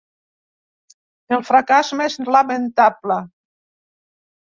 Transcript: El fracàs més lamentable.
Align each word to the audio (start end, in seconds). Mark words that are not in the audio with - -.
El 1.37 1.43
fracàs 1.49 1.91
més 1.99 2.15
lamentable. 2.37 3.19